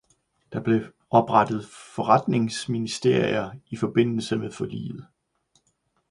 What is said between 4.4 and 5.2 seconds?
forliget.